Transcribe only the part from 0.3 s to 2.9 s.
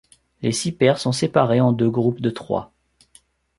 Les six paires sont séparées en deux groupes de trois.